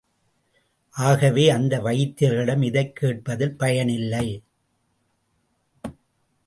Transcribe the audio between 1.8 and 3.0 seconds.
வைத்தியர்களிடம் இதைக்